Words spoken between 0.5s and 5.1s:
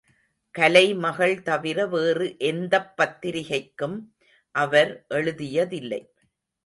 கலைமகள் தவிர வேறு எந்தப் பத்திரிகைக்கும் அவர்